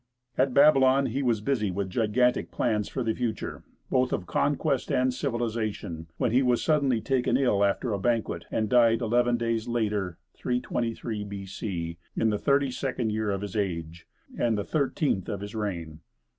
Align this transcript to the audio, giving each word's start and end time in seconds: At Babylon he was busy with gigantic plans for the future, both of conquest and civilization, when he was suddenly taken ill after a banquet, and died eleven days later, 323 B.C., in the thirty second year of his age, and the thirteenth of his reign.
At 0.35 0.51
Babylon 0.55 1.05
he 1.05 1.21
was 1.21 1.41
busy 1.41 1.69
with 1.69 1.91
gigantic 1.91 2.49
plans 2.49 2.89
for 2.89 3.03
the 3.03 3.13
future, 3.13 3.61
both 3.91 4.11
of 4.11 4.25
conquest 4.25 4.91
and 4.91 5.13
civilization, 5.13 6.07
when 6.17 6.31
he 6.31 6.41
was 6.41 6.63
suddenly 6.63 6.99
taken 6.99 7.37
ill 7.37 7.63
after 7.63 7.93
a 7.93 7.99
banquet, 7.99 8.45
and 8.49 8.67
died 8.67 9.01
eleven 9.03 9.37
days 9.37 9.67
later, 9.67 10.17
323 10.33 11.23
B.C., 11.25 11.99
in 12.15 12.31
the 12.31 12.39
thirty 12.39 12.71
second 12.71 13.11
year 13.11 13.29
of 13.29 13.41
his 13.41 13.55
age, 13.55 14.07
and 14.35 14.57
the 14.57 14.63
thirteenth 14.63 15.29
of 15.29 15.41
his 15.41 15.53
reign. 15.53 15.99